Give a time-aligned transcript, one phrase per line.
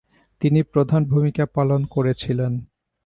[0.41, 2.53] তিনি প্রধান ভূমিকা পালন করেছিলেন।